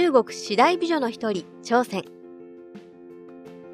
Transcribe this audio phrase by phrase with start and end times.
[0.00, 2.04] 中国四大美女の一人、朝鮮。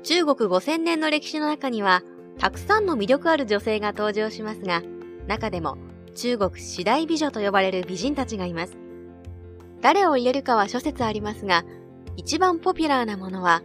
[0.03, 2.03] 中国5000年の歴史の中には、
[2.37, 4.83] たくさんの魅力ある女性が登場しますが、
[5.29, 5.79] 中でも
[6.17, 8.77] 中国四大美女と呼ばれる美人たちがいます。
[9.81, 11.65] 誰を入れるかは諸説ありますが、
[12.17, 13.63] 一番ポピュラーなものは、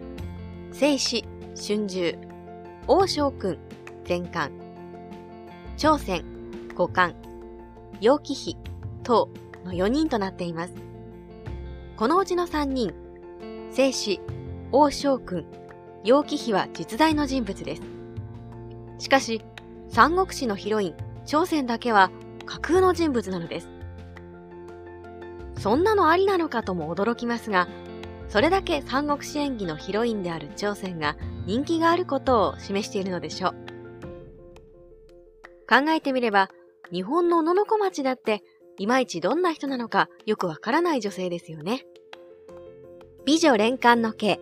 [0.72, 1.26] 聖子、
[1.56, 2.16] 春秋、
[2.88, 3.58] 王将君、
[4.08, 4.52] 前漢、
[5.78, 6.24] 朝鮮、
[6.76, 7.16] 五冠、
[8.02, 8.56] 楊貴妃、
[9.02, 9.30] 等
[9.66, 10.91] の4人となっています。
[12.02, 12.96] このうちの3人、
[13.70, 14.22] 聖子、
[14.72, 15.46] 王将君、
[16.04, 17.84] 楊貴妃は実在の人物です。
[18.98, 19.44] しかし、
[19.88, 20.96] 三国志のヒロイン、
[21.28, 22.10] 朝鮮だけは
[22.48, 23.70] 架空の人物なのです。
[25.60, 27.68] そんなのありなのかとも驚きますが、
[28.30, 33.54] それだけ三国志演技のヒロインである朝鮮が人気があることを示しているのでしょう。
[35.70, 36.50] 考えてみれば、
[36.92, 38.42] 日本の野々子町だって、
[38.80, 41.86] いまいちどんな人なのかよくわからない女性ですよね。
[43.24, 44.40] 美女連環の刑。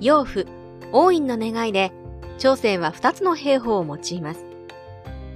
[0.00, 0.46] 養父、
[0.92, 1.90] 王院の願いで、
[2.36, 4.44] 朝鮮は二つの兵法を用います。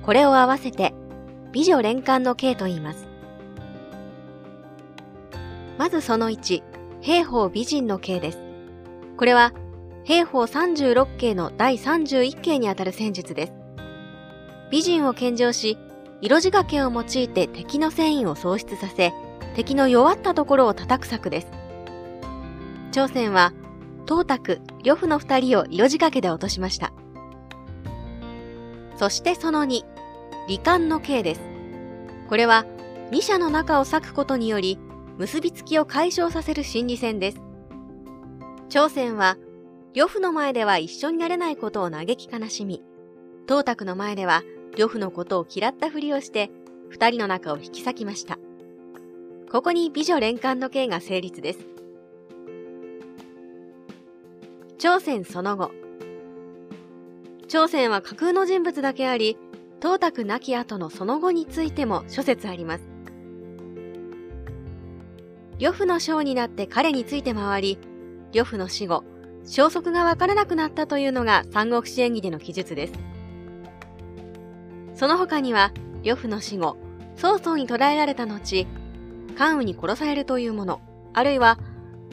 [0.02, 0.92] これを合わせて、
[1.52, 3.06] 美女連環の刑と言います。
[5.78, 6.62] まずその1、
[7.00, 8.38] 兵法美人の刑です。
[9.16, 9.54] これは、
[10.04, 13.54] 兵法36形の第31形にあたる戦術です。
[14.70, 15.78] 美人を献上し、
[16.20, 19.14] 色仕掛けを用いて敵の戦意を喪失させ、
[19.54, 21.65] 敵の弱ったところを叩く策です。
[22.96, 23.52] 朝鮮は、
[24.08, 26.94] 東卓、呂布の二人を色仕掛けで落としました。
[28.96, 29.82] そしてその2、
[30.48, 31.42] 離間の刑です。
[32.30, 32.64] これは、
[33.10, 34.78] 二者の中を裂くことにより、
[35.18, 37.42] 結びつきを解消させる心理戦です。
[38.70, 39.36] 朝鮮は、
[39.92, 42.82] 呂布の前では一緒になれないことを嘆き悲しみ、
[43.46, 44.42] 東卓の前では
[44.78, 46.50] 呂布のことを嫌ったふりをして、
[46.88, 48.38] 二人の中を引き裂きました。
[49.52, 51.75] ここに美女連環の刑が成立です。
[54.78, 55.70] 朝鮮その後。
[57.48, 59.38] 朝鮮は架空の人物だけあり、
[59.80, 62.84] 東卓亡き後のその後についても諸説あります。
[65.58, 67.78] 呂布の将になって彼について回り、
[68.34, 69.04] 呂布の死後、
[69.46, 72.92] 消息がわからなくなったというのが三国志演義での記述です。
[74.94, 75.72] その他には、
[76.02, 76.76] 呂布の死後、
[77.16, 78.66] 曹操に捕らえられた後、
[79.38, 80.82] 関羽に殺されるというもの、
[81.14, 81.58] あるいは、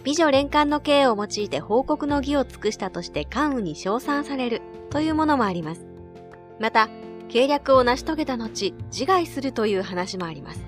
[0.03, 5.85] 美女連環の刑を用いて報告の儀を尽くしたとして関羽に称賛されるというものもあります。
[6.59, 6.89] また、
[7.29, 10.67] 計略を成し遂げた後、自害するという話もあります。